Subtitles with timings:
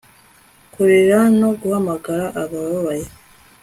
[0.73, 3.07] kurira no guhamagara ababaye